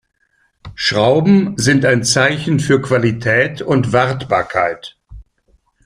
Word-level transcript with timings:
Schrauben 0.73 1.53
sind 1.57 1.85
ein 1.85 2.03
Zeichen 2.03 2.59
für 2.59 2.81
Qualität 2.81 3.61
und 3.61 3.93
Wartbarkeit. 3.93 4.97